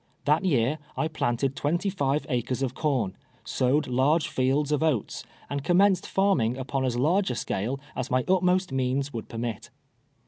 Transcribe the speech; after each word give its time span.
That 0.25 0.41
yeai 0.41 0.79
I 0.97 1.07
phinted 1.09 1.53
twenty 1.55 1.93
live 1.99 2.25
acres 2.27 2.63
of 2.63 2.73
corn, 2.73 3.15
sowed 3.43 3.85
large 3.87 4.29
Helds 4.35 4.71
of 4.71 4.81
oats, 4.81 5.23
and 5.47 5.63
commenced 5.63 6.07
farming 6.07 6.57
upon 6.57 6.85
as 6.85 6.97
large 6.97 7.29
a 7.29 7.35
scale 7.35 7.79
as 7.95 8.09
my 8.09 8.25
utmost 8.27 8.71
means 8.71 9.13
would 9.13 9.29
])ermit. 9.29 9.69